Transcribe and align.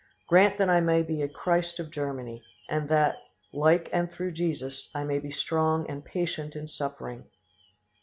Grant 0.27 0.57
that 0.57 0.67
I 0.67 0.79
may 0.79 1.03
be 1.03 1.21
a 1.21 1.29
Christ 1.29 1.79
of 1.79 1.91
Germany, 1.91 2.41
and 2.67 2.89
that, 2.89 3.17
like 3.53 3.87
and 3.93 4.11
through 4.11 4.31
Jesus, 4.31 4.89
I 4.95 5.03
may 5.03 5.19
be 5.19 5.29
strong 5.29 5.87
and 5.87 6.03
patient 6.03 6.55
in 6.55 6.67
suffering." 6.67 7.25